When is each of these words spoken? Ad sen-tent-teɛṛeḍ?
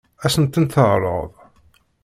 Ad 0.23 0.31
sen-tent-teɛṛeḍ? 0.33 1.31